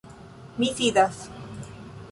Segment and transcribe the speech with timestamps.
[0.63, 1.29] Mi sidas.